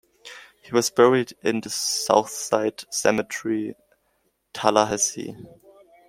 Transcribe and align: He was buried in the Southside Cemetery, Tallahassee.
He 0.63 0.71
was 0.71 0.89
buried 0.89 1.35
in 1.43 1.61
the 1.61 1.69
Southside 1.69 2.85
Cemetery, 2.91 3.75
Tallahassee. 4.51 5.37